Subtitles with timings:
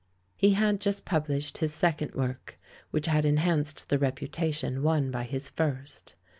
[0.35, 2.59] He had just pub lished his second work,
[2.89, 6.15] which had enhanced the reputation won by his first.